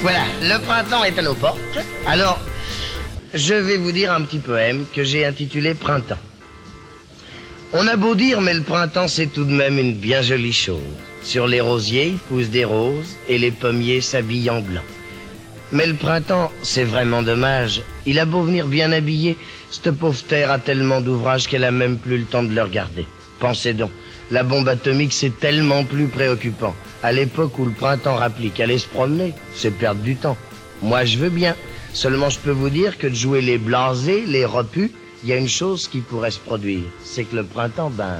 [0.00, 1.58] Voilà, le printemps est à nos portes.
[2.06, 2.38] Alors,
[3.34, 6.18] je vais vous dire un petit poème que j'ai intitulé Printemps.
[7.72, 10.80] On a beau dire, mais le printemps c'est tout de même une bien jolie chose.
[11.24, 14.84] Sur les rosiers, il pousse des roses et les pommiers s'habillent en blanc.
[15.72, 17.82] Mais le printemps, c'est vraiment dommage.
[18.06, 19.36] Il a beau venir bien habillé,
[19.70, 23.04] cette pauvre terre a tellement d'ouvrages qu'elle a même plus le temps de le regarder.
[23.40, 23.90] Pensez donc,
[24.30, 26.74] la bombe atomique c'est tellement plus préoccupant.
[27.02, 30.36] À l'époque où le printemps rapplique, aller se promener, c'est perdre du temps.
[30.82, 31.54] Moi je veux bien.
[31.92, 35.36] Seulement je peux vous dire que de jouer les blasés, les repus, il y a
[35.36, 36.84] une chose qui pourrait se produire.
[37.02, 38.18] C'est que le printemps, ben,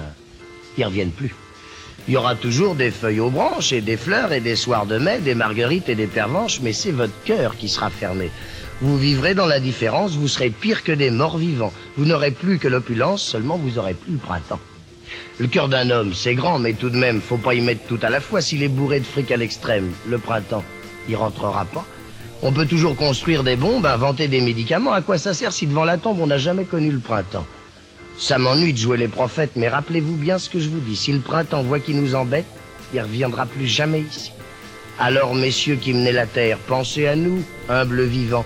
[0.76, 1.34] ils reviennent plus.
[2.08, 4.98] Il y aura toujours des feuilles aux branches et des fleurs et des soirs de
[4.98, 8.30] mai, des marguerites et des pervenches, mais c'est votre cœur qui sera fermé.
[8.80, 11.72] Vous vivrez dans la différence, vous serez pire que des morts vivants.
[11.96, 14.60] Vous n'aurez plus que l'opulence, seulement vous aurez plus le printemps.
[15.38, 17.98] Le cœur d'un homme, c'est grand, mais tout de même, faut pas y mettre tout
[18.02, 18.40] à la fois.
[18.40, 20.64] S'il est bourré de fric à l'extrême, le printemps,
[21.08, 21.84] il rentrera pas.
[22.42, 24.92] On peut toujours construire des bombes, inventer des médicaments.
[24.92, 27.46] À quoi ça sert si devant la tombe on n'a jamais connu le printemps?
[28.16, 30.96] Ça m'ennuie de jouer les prophètes, mais rappelez-vous bien ce que je vous dis.
[30.96, 32.46] Si le printemps voit qu'il nous embête,
[32.92, 34.32] il reviendra plus jamais ici.
[34.98, 38.44] Alors, messieurs qui menez la terre, pensez à nous, humbles vivants,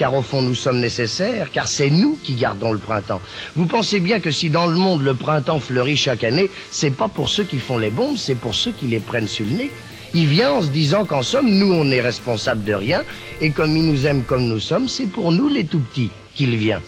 [0.00, 3.20] car au fond nous sommes nécessaires, car c'est nous qui gardons le printemps.
[3.54, 7.08] Vous pensez bien que si dans le monde le printemps fleurit chaque année, c'est pas
[7.08, 9.70] pour ceux qui font les bombes, c'est pour ceux qui les prennent sur le nez.
[10.14, 13.02] Il vient en se disant qu'en somme, nous on est responsable de rien,
[13.42, 16.56] et comme il nous aime comme nous sommes, c'est pour nous les tout petits qu'il
[16.56, 16.80] vient.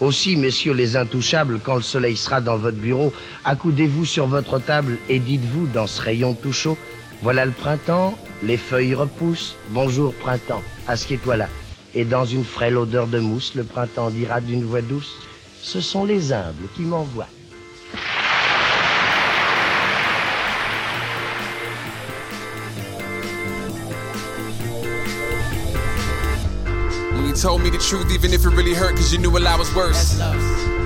[0.00, 3.12] Aussi, messieurs les intouchables, quand le soleil sera dans votre bureau,
[3.44, 6.76] accoudez-vous sur votre table et dites-vous dans ce rayon tout chaud,
[7.22, 11.48] voilà le printemps, les feuilles repoussent, bonjour printemps, assieds-toi là.
[11.94, 15.12] Et dans une frêle odeur de mousse, le printemps dira d'une voix douce,
[15.60, 17.26] ce sont les humbles qui m'envoient.
[27.12, 29.42] When you told me the truth, even if it really hurt, cause you knew what
[29.42, 30.16] I was worth.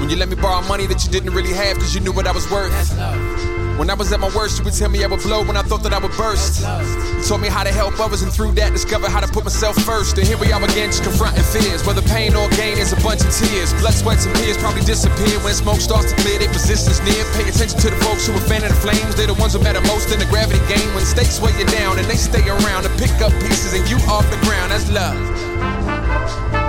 [0.01, 2.27] When you let me borrow money that you didn't really have, cause you knew what
[2.27, 3.54] I was worth.
[3.79, 5.63] When I was at my worst, you would tell me I would blow when I
[5.63, 6.63] thought that I would burst.
[6.63, 9.75] You taught me how to help others, and through that, discovered how to put myself
[9.83, 10.17] first.
[10.17, 11.85] And here we are again, just confronting fears.
[11.85, 13.75] Whether pain or gain is a bunch of tears.
[13.83, 16.39] Blood, sweats, and tears probably disappear when smoke starts to clear.
[16.39, 17.27] Their positions near.
[17.35, 19.19] Pay attention to the folks who are fanning the flames.
[19.19, 20.87] They're the ones who matter most in the gravity game.
[20.95, 23.99] When stakes weigh you down, and they stay around to pick up pieces, and you
[24.07, 24.71] off the ground.
[24.71, 26.64] That's love.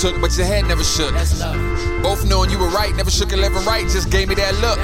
[0.00, 1.10] Took, but your head never shook.
[2.02, 4.78] Both knowing you were right, never shook and never right, just gave me that look.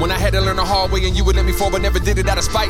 [0.00, 1.80] When I had to learn the hard way and you would let me fall, but
[1.80, 2.68] never did it out of spite.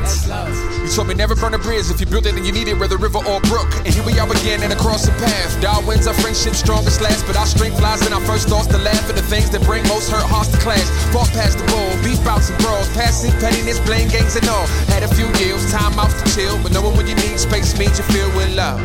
[0.81, 2.79] You told me never burn a bridge if you build it and you need it,
[2.79, 3.67] whether river or brook.
[3.83, 5.61] And here we are again and across the path.
[5.61, 9.11] Darwin's our friendship strongest last, but our strength lies in our first thoughts to laugh
[9.11, 10.87] at the things that bring most hurt hearts to clash.
[11.11, 14.67] Fought past the bowl, beef bouts and brawls, passing pettiness, blame games and all.
[14.95, 17.99] Had a few years, time out to chill, but knowing when you need space means
[17.99, 18.79] you feel with love.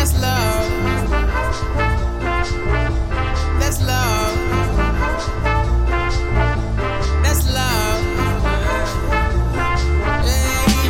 [0.00, 0.70] That's love.
[3.60, 4.34] That's love.
[7.22, 7.52] That's love.
[7.52, 8.00] That's love.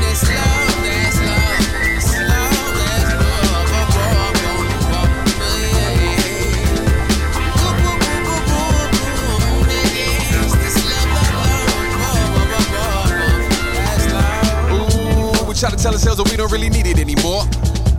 [0.04, 0.70] That's love.
[0.94, 1.18] That's
[2.20, 2.54] love.
[13.74, 15.42] That's love.
[15.42, 17.42] Ooh, we try to tell ourselves that we don't really need it anymore.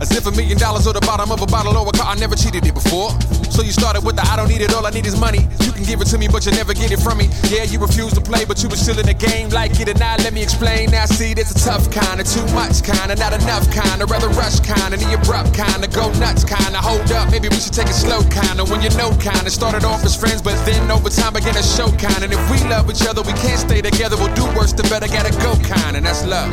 [0.02, 2.18] As if a million dollars or the bottom of a bottle or a car, I
[2.18, 3.14] never cheated it before.
[3.54, 5.46] So you started with the I don't need it, all I need is money.
[5.62, 7.30] You can give it to me, but you never get it from me.
[7.46, 9.50] Yeah, you refuse to play, but you were still in the game.
[9.50, 10.90] Like it or not, let me explain.
[10.90, 14.10] Now, see, there's a tough kind of too much kind of not enough kind of
[14.10, 17.30] rather rush kind of the abrupt kind of go nuts kind of hold up.
[17.30, 20.02] Maybe we should take it slow kind of when you know kind of started off
[20.02, 22.26] as friends, but then over time began to show kind.
[22.26, 24.18] And if we love each other, we can't stay together.
[24.18, 26.50] We'll do worse, the better gotta go kind, and that's love.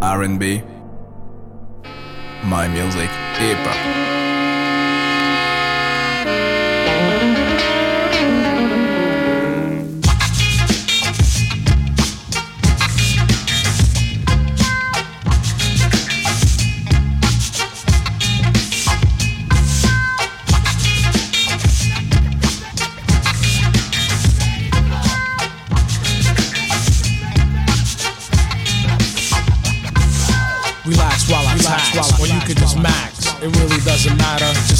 [0.00, 0.62] R&B.
[2.44, 4.27] My music, hip hop.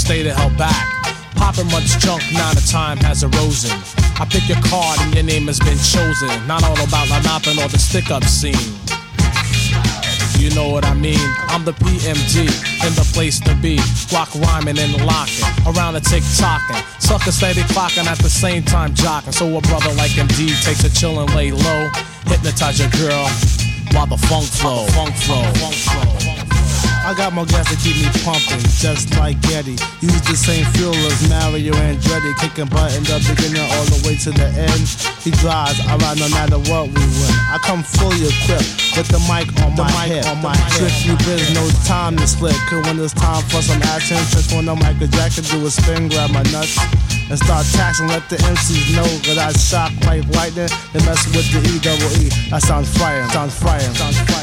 [0.08, 0.88] Stay the hell back.
[1.36, 3.76] Popping much junk, now the time has arisen.
[4.16, 6.32] I pick your card and your name has been chosen.
[6.48, 8.56] Not all about La Nappin or the stick up scene.
[10.40, 11.20] You know what I mean?
[11.52, 12.48] I'm the PMG
[12.88, 13.76] in the place to be.
[14.08, 16.80] Block rhyming and locking around the tick tocking.
[17.00, 19.34] Sucker steady clocking at the same time jocking.
[19.34, 21.90] So a brother like MD takes a chill and lay low.
[22.24, 23.28] Hypnotize your girl
[23.92, 24.86] while the funk flow.
[24.96, 25.44] Funk flow.
[25.60, 26.17] Funk flow.
[27.08, 29.80] I got more gas to keep me pumping, just like Getty.
[30.04, 34.12] Use the same fuel as Mario Andretti, kicking butt in the beginning all the way
[34.20, 34.84] to the end.
[35.24, 37.32] He drives, I ride no matter what we win.
[37.48, 40.28] I come fully equipped with the mic on my hip.
[40.28, 42.52] On my Strictly biz, no time to split.
[42.68, 46.12] Cause when it's time for some action, just when the Michael Jackson do a spin,
[46.12, 46.76] grab my nuts.
[47.32, 50.68] And start taxing, let the MCs know that I shock like lightning.
[50.92, 52.28] and mess with the E double E.
[52.52, 54.37] That sounds fire, sounds frightening, sounds frightening.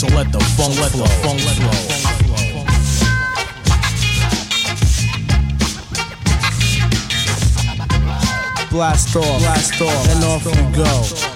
[0.00, 1.04] So let the funk let flow.
[1.04, 2.09] The funk flow.
[8.70, 10.88] Blast off, blast off, and off we go.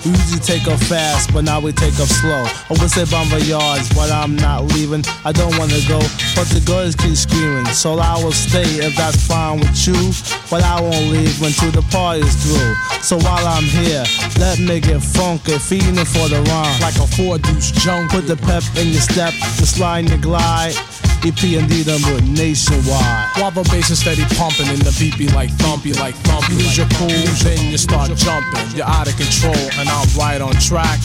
[0.04, 2.44] We usually take off fast, but now we take off slow.
[2.70, 5.04] I would say bomb yards, but I'm not leaving.
[5.24, 5.98] I don't wanna go,
[6.34, 7.66] but the girls keep screaming.
[7.66, 10.12] So I will stay if that's fine with you.
[10.50, 12.74] But I won't leave until the party's through.
[13.02, 14.04] So while I'm here,
[14.38, 16.80] let me get funky, feeding for the rhyme.
[16.80, 18.12] Like a four deuce junk.
[18.12, 20.74] Put the pep in your step, the slide in the glide.
[21.24, 23.32] EP and D them with nationwide.
[23.34, 26.52] The bass is steady pumping and the beat be like thumpy, like thumpy.
[26.52, 27.08] Lose your cool,
[27.40, 28.76] then you start jumping.
[28.76, 31.00] You're out of control and I'm right on track.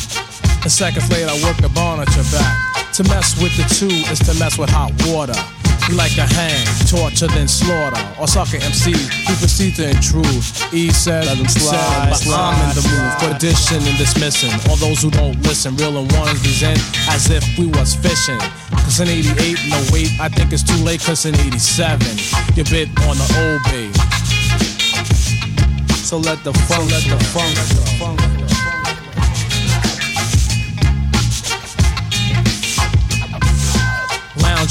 [0.59, 2.51] And seconds later, I work the bone at your back.
[2.99, 5.39] To mess with the two is to mess with hot water.
[5.87, 7.97] We like to hang, torture, then slaughter.
[8.19, 10.43] Or sucker MCs who proceed to intrude.
[10.73, 14.51] E said, Let 'em slide, but I'm in the move for addition and dismissing.
[14.69, 18.37] All those who don't listen, real and ones present as if we was fishing.
[18.89, 22.01] Cause in 88, no wait, I think it's too late cause in 87,
[22.55, 23.93] you bit on the old babe.
[25.93, 28.38] So let the funk, let the funk, the funk.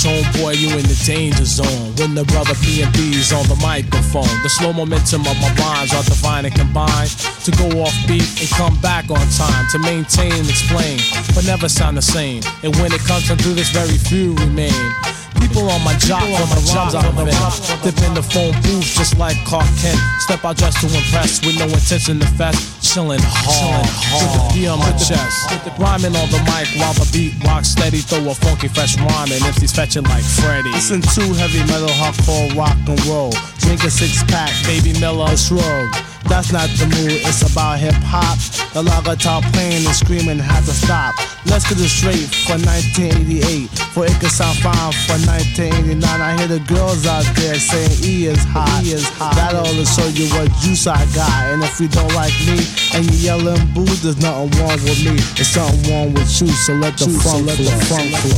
[0.07, 1.93] On, boy, you in the danger zone.
[1.97, 6.45] When the brother PMD's on the microphone, the slow momentum of my rhymes are divine
[6.45, 7.11] and combined
[7.43, 11.01] to go off beat and come back on time to maintain and explain,
[11.35, 12.43] but never sound the same.
[12.63, 15.08] And when it comes to do this, very few remain.
[15.49, 17.83] People on my job on my on the vent.
[17.83, 19.99] Dip in the phone booth just like Clark Kent.
[20.21, 22.61] Step out just to impress with no intention to fest.
[22.85, 25.49] Chillin' hard, with the P on my chest.
[25.79, 27.99] Rhyming on the mic while the beat rocks steady.
[27.99, 30.71] Throw a funky fresh rhyme and MC's fetching like Freddy.
[30.73, 33.33] Listen to heavy metal, hardcore, rock and roll.
[33.59, 36.08] Drink a six pack, Baby Miller, shrug.
[36.29, 38.37] That's not the mood, it's about hip hop.
[38.75, 41.17] The lager top playing and screaming had to stop.
[41.49, 43.73] Let's get it straight for 1988.
[43.97, 46.05] For it could sound fine for 1989.
[46.05, 48.85] I hear the girls out there saying E is hot.
[48.85, 49.35] E is hot.
[49.41, 51.33] That ought to show you what juice I got.
[51.49, 52.61] And if you don't like me
[52.93, 55.17] and you yelling boo, there's nothing wrong with me.
[55.33, 56.53] There's something wrong with you.
[56.53, 58.37] So let the funk let the funk flow.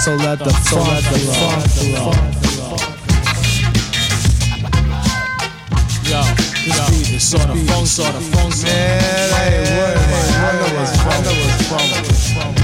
[0.00, 2.39] So let the funk let the funk flow.
[6.64, 8.52] This beat is sort of funk, sort of funk.
[8.52, 10.36] sort of- Man, I ain't worried about it.
[10.36, 11.26] I know it's funk.
[11.26, 12.56] I know it's funk.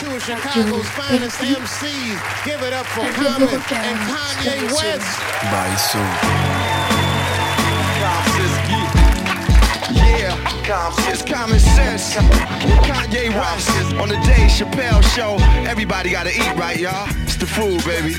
[0.00, 2.44] Two of Chicago's finest MCs.
[2.44, 5.20] Give it up for Common and Kanye West.
[5.50, 6.85] By Soul.
[10.68, 12.14] It's common sense.
[12.86, 13.70] Kanye West
[14.00, 15.36] on the Dave Chappelle show.
[15.64, 17.06] Everybody gotta eat, right, y'all?
[17.22, 18.12] It's the food, baby.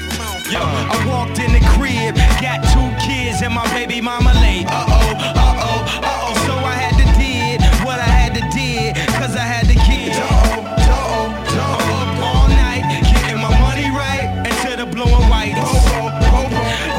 [0.47, 4.65] Yo, I walked in the crib, got two kids and my baby mama late.
[4.67, 6.45] Uh oh, uh oh, uh oh.
[6.47, 10.15] So I had to did what I had to did, cause I had the kids.
[10.15, 11.35] Uh oh, uh oh,
[11.67, 15.55] I'm up all night, getting my money right instead of blowing white.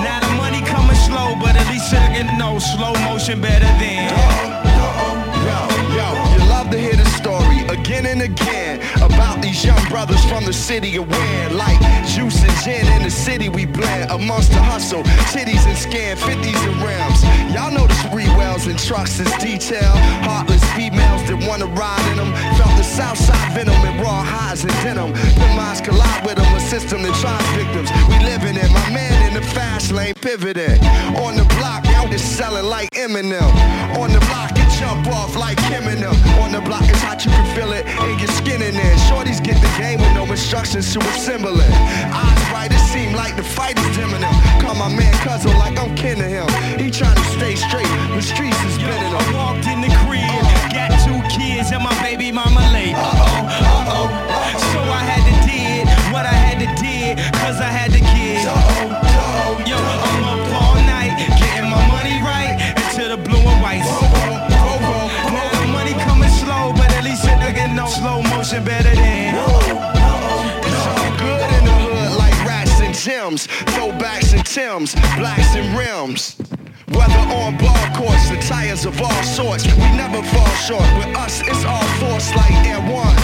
[0.05, 4.28] Now the money coming slow, but at least I can know slow motion better than.
[7.89, 11.57] Again and again about these young brothers from the city of Wayne.
[11.57, 15.03] Like juice and gin in the city we blend amongst the hustle,
[15.33, 17.25] titties and scan, 50s and rims.
[17.55, 19.97] Y'all know the Sprewells and trucks is detail.
[20.29, 22.31] Heartless females that wanna ride in them.
[22.61, 25.15] Felt the south side venom and raw highs and denim.
[25.15, 27.89] The minds collide with them, a system that tries victims.
[28.13, 30.77] We living in my man in the fast lane pivoting.
[31.25, 33.49] On the block, y'all just selling like Eminem.
[33.97, 36.15] On the block, jump off like him and them.
[36.39, 38.97] On the block, it's hot, you can feel it in your skin in there.
[39.11, 41.73] Shorties get the game with no instructions to assemble it.
[42.15, 44.37] Eyes bright, it seem like the fight is dimming him.
[44.63, 46.49] Call my man cousin like I'm kin to him.
[46.79, 49.19] He trying to stay straight, the streets is bending him.
[49.19, 50.23] I walked in the crib,
[50.71, 52.95] got two kids and my baby mama late.
[52.95, 54.28] Uh-oh, uh-oh.
[54.28, 54.28] So
[73.29, 73.39] and
[73.77, 76.37] throwbacks and Tims, blacks and rims.
[76.97, 80.89] Whether on ball courts, the tires of all sorts, we never fall short.
[80.97, 83.21] With us, it's all force like Air Ones.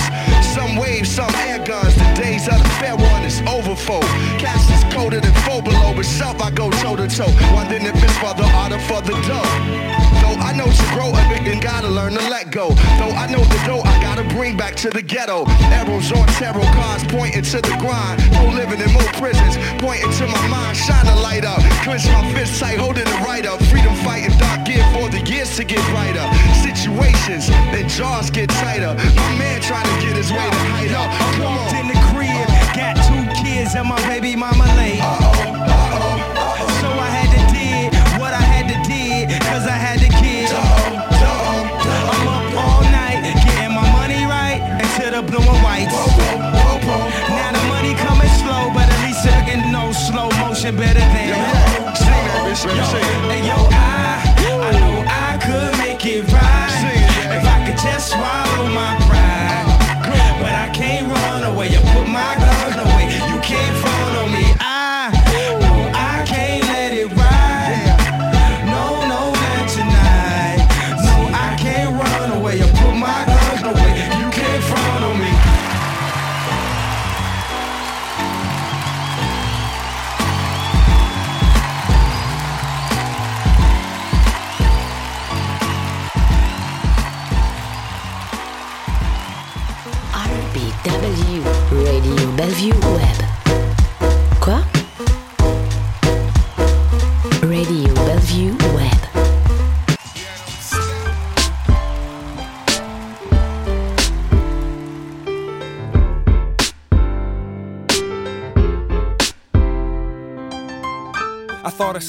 [0.54, 1.94] Some waves, some air guns.
[1.96, 4.04] The days of the fair one is over, folk.
[4.38, 7.32] Cast is colder than four below, but self I go toe to toe.
[7.54, 10.03] Wondering if it's for the art or for the dough.
[10.40, 12.68] I know to grow a nigga gotta learn to let go.
[12.98, 15.44] Though I know the dough I gotta bring back to the ghetto.
[15.72, 18.18] Arrows on tarot cards pointing to the grind.
[18.38, 20.76] More living in more prisons, pointing to my mind.
[20.76, 23.62] Shine a light up, clench my fist tight, holding it right up.
[23.70, 26.24] Freedom fighting dark gear for the years to get brighter.
[26.64, 28.94] Situations, then jaws get tighter.
[29.16, 31.08] My man trying to get his way to hide up.
[31.10, 35.03] I walked in the crib, got two kids and my baby mama late.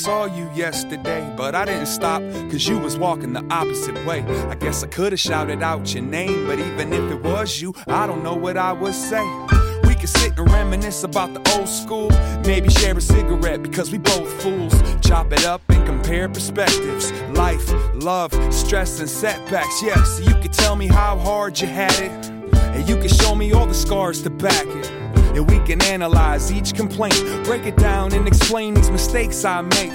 [0.05, 2.21] Saw you yesterday, but I didn't stop
[2.51, 4.21] cause you was walking the opposite way.
[4.51, 8.05] I guess I could've shouted out your name, but even if it was you, I
[8.05, 9.23] don't know what I would say.
[9.87, 12.11] We could sit and reminisce about the old school,
[12.45, 14.75] maybe share a cigarette because we both fools.
[15.01, 17.11] Chop it up and compare perspectives.
[17.31, 19.81] Life, love, stress, and setbacks.
[19.81, 22.11] Yeah, so you could tell me how hard you had it,
[22.75, 25.04] and you could show me all the scars to back it.
[25.35, 29.91] And we can analyze each complaint, break it down, and explain these mistakes I make.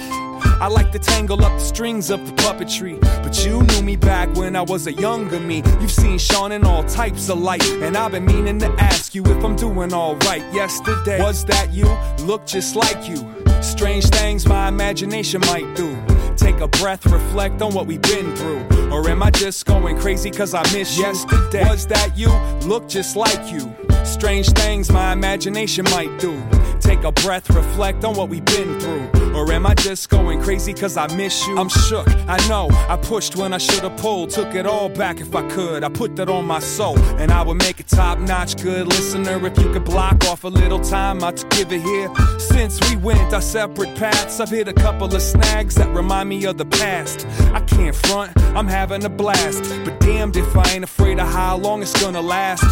[0.61, 4.33] I like to tangle up the strings of the puppetry, but you knew me back
[4.35, 5.63] when I was a younger me.
[5.79, 9.23] You've seen Sean in all types of light, and I've been meaning to ask you
[9.25, 10.43] if I'm doing alright.
[10.53, 11.85] Yesterday, was that you?
[12.25, 13.27] Look just like you.
[13.61, 15.97] Strange things my imagination might do.
[16.35, 18.63] Take a breath, reflect on what we've been through.
[18.91, 21.05] Or am I just going crazy cause I miss you?
[21.05, 22.29] Yesterday, was that you?
[22.67, 23.75] Look just like you.
[24.03, 26.41] Strange things my imagination might do.
[26.79, 29.09] Take a breath, reflect on what we've been through.
[29.33, 31.57] Or am I just going crazy cause I miss you?
[31.57, 32.67] I'm shook, I know.
[32.89, 34.31] I pushed when I should've pulled.
[34.31, 35.83] Took it all back if I could.
[35.83, 36.99] I put that on my soul.
[37.17, 40.49] And I would make a top notch good listener if you could block off a
[40.49, 42.11] little time to give it here.
[42.39, 46.43] Since we went our separate paths, I've hit a couple of snags that remind me
[46.45, 47.25] of the past.
[47.53, 49.63] I can't front, I'm having a blast.
[49.85, 52.65] But damned if I ain't afraid of how long it's gonna last.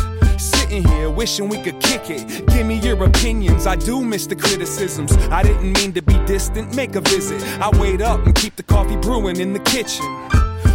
[0.69, 2.45] Sitting here wishing we could kick it.
[2.45, 3.65] Give me your opinions.
[3.65, 5.11] I do miss the criticisms.
[5.31, 6.75] I didn't mean to be distant.
[6.75, 7.41] Make a visit.
[7.59, 10.05] I wait up and keep the coffee brewing in the kitchen.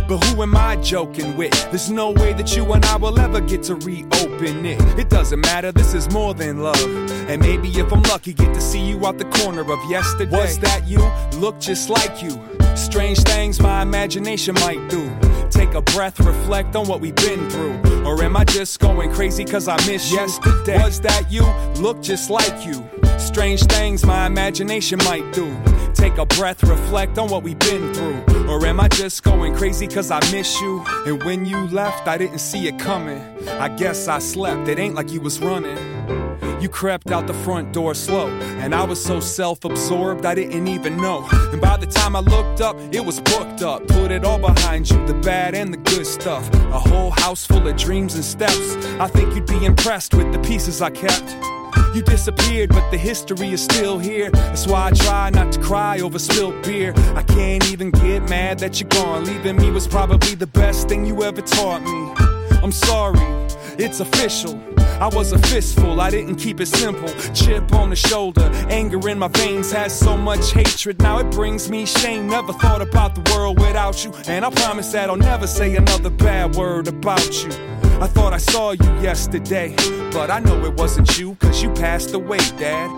[0.09, 1.53] But who am I joking with?
[1.71, 4.81] There's no way that you and I will ever get to reopen it.
[4.99, 6.83] It doesn't matter, this is more than love.
[7.31, 10.37] And maybe if I'm lucky, get to see you out the corner of yesterday.
[10.37, 10.99] Was that you?
[11.39, 12.43] Look just like you.
[12.75, 15.09] Strange things my imagination might do.
[15.55, 18.05] Take a breath, reflect on what we've been through.
[18.05, 20.19] Or am I just going crazy cause I miss you?
[20.19, 20.83] Yesterday.
[20.83, 21.45] Was that you?
[21.81, 22.85] Look just like you.
[23.19, 25.57] Strange things my imagination might do.
[25.95, 28.49] Take a breath, reflect on what we've been through.
[28.49, 30.85] Or am I just going crazy cause I miss you?
[31.07, 33.23] And when you left, I didn't see it coming.
[33.49, 35.79] I guess I slept, it ain't like you was running.
[36.65, 38.29] You crept out the front door slow,
[38.63, 41.29] and I was so self absorbed I didn't even know.
[41.53, 43.87] And by the time I looked up, it was booked up.
[43.87, 46.51] Put it all behind you, the bad and the good stuff.
[46.55, 48.77] A whole house full of dreams and steps.
[48.99, 51.37] I think you'd be impressed with the pieces I kept.
[51.95, 54.31] You disappeared, but the history is still here.
[54.31, 56.95] That's why I try not to cry over spilled beer.
[57.15, 59.27] I can't even get mad that you're gone.
[59.27, 62.15] Leaving me was probably the best thing you ever taught me.
[62.63, 63.21] I'm sorry,
[63.77, 64.74] it's official.
[65.01, 67.09] I was a fistful, I didn't keep it simple.
[67.33, 71.01] Chip on the shoulder, anger in my veins has so much hatred.
[71.01, 72.29] Now it brings me shame.
[72.29, 74.13] Never thought about the world without you.
[74.29, 77.51] And I promise that I'll never say another bad word about you.
[78.01, 79.75] I thought I saw you yesterday,
[80.13, 82.91] but I know it wasn't you, cause you passed away, Dad.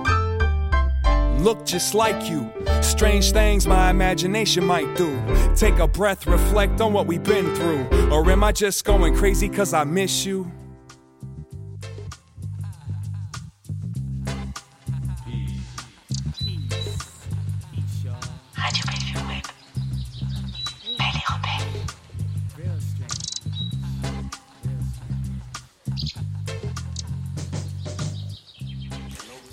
[1.41, 2.51] Look just like you.
[2.83, 5.17] Strange things my imagination might do.
[5.55, 8.11] Take a breath, reflect on what we've been through.
[8.11, 10.51] Or am I just going crazy cause I miss you?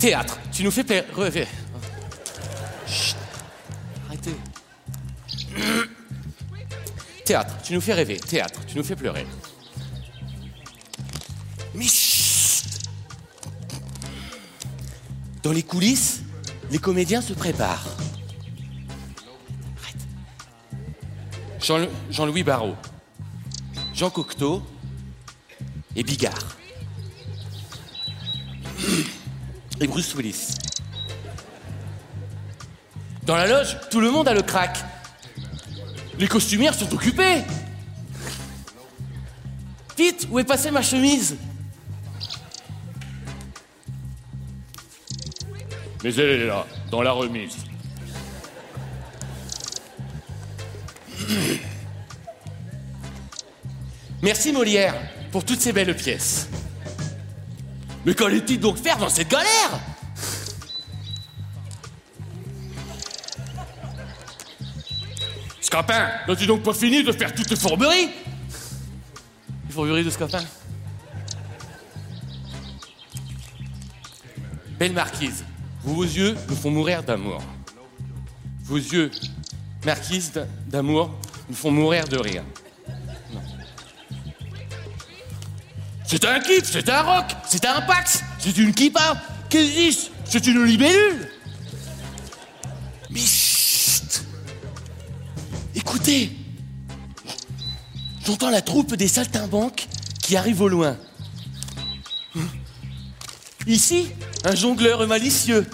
[0.04, 0.84] Théâtre, tu nous fais
[1.16, 1.48] rêver.
[2.86, 3.16] Chut,
[4.06, 4.36] arrêtez.
[7.24, 8.18] Théâtre, tu nous fais rêver.
[8.18, 9.26] Théâtre, tu nous fais pleurer.
[11.74, 12.66] Mais chut
[15.42, 16.20] Dans les coulisses,
[16.70, 17.86] les comédiens se préparent.
[21.62, 22.76] Jean-Louis Barrault,
[23.94, 24.62] Jean Cocteau
[25.96, 26.53] et Bigard.
[29.84, 30.54] Et Bruce Willis.
[33.24, 34.78] Dans la loge, tout le monde a le crack.
[36.18, 37.44] Les costumières sont occupées.
[39.98, 41.36] Vite, où est passée ma chemise?
[46.02, 47.56] Mais elle est là, dans la remise.
[54.22, 54.94] Merci Molière
[55.30, 56.48] pour toutes ces belles pièces.
[58.04, 59.80] Mais qu'allait-il donc faire dans cette galère
[65.60, 68.08] Scapin, n'as-tu donc pas fini de faire toutes tes fourberies
[69.66, 70.44] Les fourberies de Scapin
[74.78, 75.44] Belle marquise,
[75.82, 77.40] vos yeux me font mourir d'amour.
[78.64, 79.10] Vos yeux,
[79.84, 81.10] marquise d'a- d'amour,
[81.48, 82.42] me font mourir de rire.
[86.06, 90.46] C'est un kiff, c'est un rock, c'est un pax, c'est une kippa, qu'est-ce que c'est
[90.46, 91.30] une libellule
[93.10, 94.22] Mais chut
[95.74, 96.30] Écoutez
[98.26, 99.86] J'entends la troupe des saltimbanques
[100.22, 100.96] qui arrive au loin.
[103.66, 104.08] Ici,
[104.44, 105.66] un jongleur malicieux.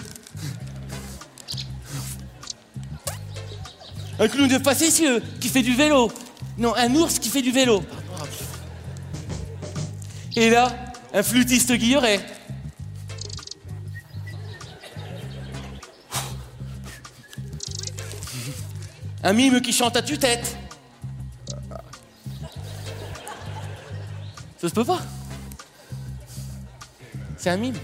[4.19, 6.11] Un clown de facétieux qui fait du vélo.
[6.57, 7.83] Non, un ours qui fait du vélo.
[10.41, 10.71] Et là,
[11.13, 12.19] un flûtiste guilleret.
[19.21, 20.57] Un mime qui chante à tue-tête.
[24.59, 25.01] Ça se peut pas.
[27.37, 27.75] C'est un mime.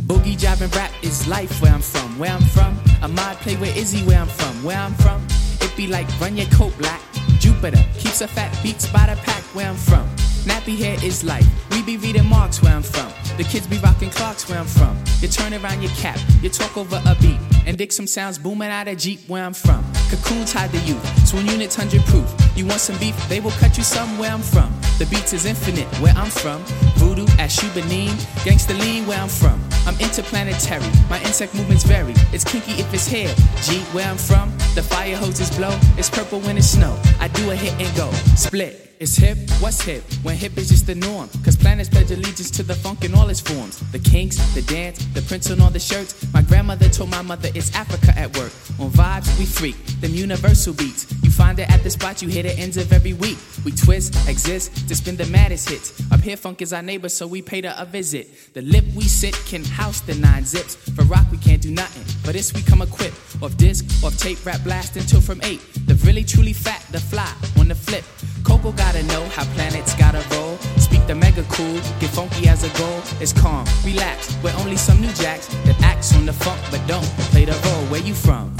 [0.00, 2.18] Boogie jobbing rap is life where I'm from.
[2.18, 4.64] Where I'm from, a mod play with Izzy where I'm from.
[4.64, 5.22] Where I'm from,
[5.60, 7.00] it be like run your coat black.
[7.38, 10.15] Jupiter keeps a fat beats by the pack where I'm from.
[10.46, 11.44] Nappy hair is life.
[11.72, 13.10] We be reading marks where I'm from.
[13.36, 14.96] The kids be rocking clocks where I'm from.
[15.20, 18.68] You turn around your cap, you talk over a beat, and dig some sounds booming
[18.68, 19.84] out of Jeep where I'm from.
[20.08, 22.32] Cocoons hide the youth, swing units hundred proof.
[22.54, 24.72] You want some beef, they will cut you some where I'm from.
[24.98, 26.62] The beats is infinite where I'm from.
[26.94, 29.60] Voodoo at Shubanin, gangsta lean where I'm from.
[29.86, 32.12] I'm interplanetary, my insect movements vary.
[32.32, 33.32] It's kinky if it's hair.
[33.62, 35.78] G where I'm from, the fire hoses blow.
[35.96, 36.98] It's purple when it's snow.
[37.20, 38.10] I do a hit and go.
[38.34, 38.86] Split.
[38.98, 40.02] It's hip, what's hip?
[40.22, 41.28] When hip is just the norm.
[41.44, 43.78] Cause planets pledge allegiance to the funk in all its forms.
[43.92, 46.14] The kinks, the dance, the prints on all the shirts.
[46.32, 48.52] My grandmother told my mother it's Africa at work.
[48.80, 49.76] On vibes, we freak.
[50.00, 51.04] Them universal beats.
[51.36, 53.36] Find it at the spot you hit it ends of every week.
[53.62, 55.92] We twist, exist, to spin the maddest hits.
[56.10, 58.54] Up here, funk is our neighbor, so we paid her a visit.
[58.54, 60.76] The lip we sit can house the nine zips.
[60.76, 62.04] For rock, we can't do nothing.
[62.24, 63.16] For this, we come equipped.
[63.42, 65.60] Off disc, off tape, rap blast until from eight.
[65.86, 68.04] The really truly fat, the fly on the flip.
[68.42, 70.56] Coco gotta know how planets gotta roll.
[70.78, 73.02] Speak the mega cool, get funky as a goal.
[73.20, 74.34] It's calm, relax.
[74.42, 77.84] We're only some new jacks that acts on the funk but don't play the role.
[77.90, 78.56] Where you from?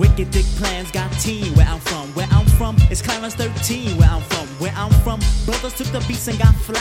[0.00, 2.08] Wicked dick plans got teen where I'm from.
[2.14, 3.98] Where I'm from it's Clarence 13.
[3.98, 6.80] Where I'm from, where I'm from, brothers took the beats and got fly.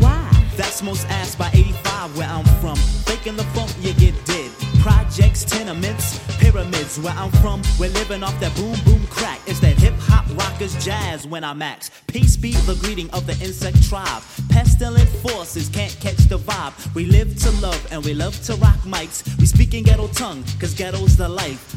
[0.00, 0.28] Why?
[0.56, 2.74] That's most asked by 85 where I'm from.
[3.06, 4.50] Faking the funk, you get dead.
[4.80, 6.98] Projects, tenements, pyramids.
[6.98, 9.38] Where I'm from, we're living off that boom boom crack.
[9.46, 11.92] It's that hip hop rockers jazz when I'm max.
[12.08, 14.24] Peace be the greeting of the insect tribe.
[14.48, 16.74] Pestilent forces can't catch the vibe.
[16.96, 19.22] We live to love and we love to rock mics.
[19.38, 21.75] We speak in ghetto tongue, cause ghetto's the life.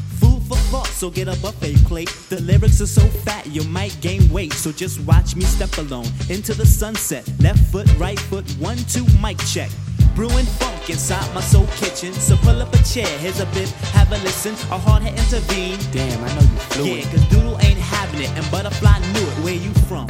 [0.70, 2.08] Thought, so get a buffet plate.
[2.28, 4.52] The lyrics are so fat, you might gain weight.
[4.52, 7.28] So just watch me step alone into the sunset.
[7.40, 9.68] Left foot, right foot, one, two, mic check.
[10.14, 12.12] Brewing funk inside my soul kitchen.
[12.12, 14.52] So pull up a chair, here's a bit, have a listen.
[14.70, 15.78] A hard head intervene.
[15.90, 16.98] Damn, I know you fluid.
[16.98, 19.44] Yeah, cause Doodle ain't having it, and Butterfly knew it.
[19.44, 20.06] Where you from?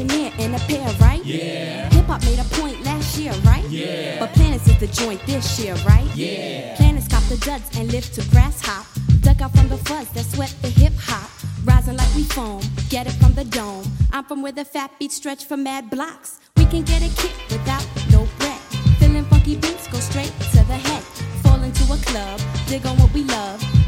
[0.00, 1.24] Engineer, and a pair, right?
[1.24, 1.88] Yeah.
[1.90, 3.64] Hip hop made a point last year, right?
[3.68, 4.18] Yeah.
[4.18, 6.06] But Planets is the joint this year, right?
[6.14, 6.76] Yeah.
[6.76, 8.86] Planets cop the duds and live to grass hop.
[9.20, 11.30] Duck out from the fuzz that sweat the hip hop.
[11.64, 13.84] Rising like we foam, get it from the dome.
[14.12, 16.40] I'm from where the fat beats stretch for mad blocks.
[16.56, 18.64] We can get a kick without no breath.
[18.98, 21.02] Feeling funky beats go straight to the head.
[21.42, 23.79] Fall into a club, dig on what we love.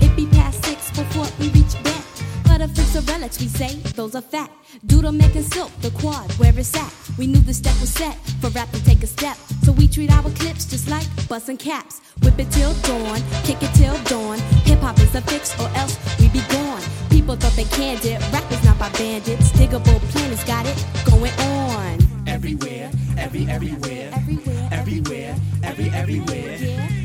[3.07, 4.51] Relics, we say, those are fat.
[4.87, 6.93] Doodle making silk, the quad, where it's at.
[7.19, 9.37] We knew the step was set for rap to take a step.
[9.65, 12.01] So we treat our clips just like bussin' caps.
[12.23, 14.39] Whip it till dawn, kick it till dawn.
[14.65, 16.83] Hip hop is a fix or else we be gone.
[17.11, 19.53] People thought they canned it, rap is not by bandits.
[19.53, 21.99] Digable Planets got it going on.
[22.27, 26.59] Everywhere, every everywhere, everywhere, everywhere, every everywhere,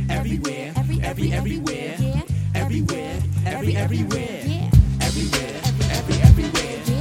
[0.10, 1.96] everywhere, every every everywhere,
[2.56, 4.70] everywhere, every everywhere,
[5.02, 5.67] everywhere,
[5.98, 6.97] everywhere, everywhere,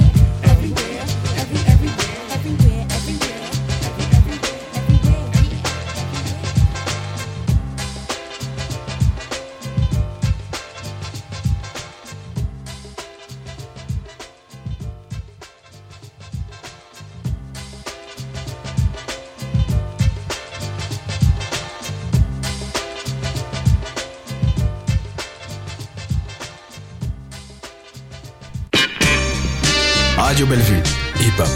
[30.37, 30.83] Radio Bellevue,
[31.15, 31.49] hip hop.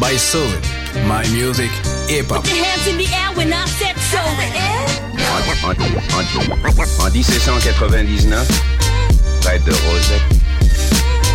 [0.00, 0.58] By Solid,
[1.06, 1.70] my music,
[2.08, 2.42] hip hop.
[2.42, 4.18] Put your hands in the air when I said so.
[4.18, 8.48] En, en- en 1799,
[9.40, 10.22] près de Rosette,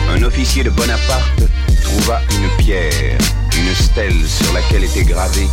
[0.10, 1.44] un officier de Bonaparte
[1.86, 3.18] trouva une pierre,
[3.58, 5.48] une stèle sur laquelle était gravé